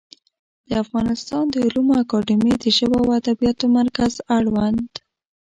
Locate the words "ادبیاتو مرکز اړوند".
3.19-4.89